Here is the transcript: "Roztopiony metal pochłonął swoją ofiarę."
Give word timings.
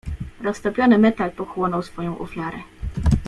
"Roztopiony 0.41 0.97
metal 0.97 1.31
pochłonął 1.31 1.81
swoją 1.83 2.17
ofiarę." 2.19 2.57